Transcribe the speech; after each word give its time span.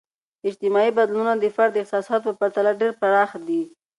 اجتماعي 0.49 0.89
بدلونونه 0.97 1.33
د 1.37 1.45
فرد 1.55 1.73
احساساتو 1.81 2.25
په 2.29 2.37
پرتله 2.39 2.71
ډیر 2.81 2.91
پراخ 3.01 3.29
دي. 3.47 3.63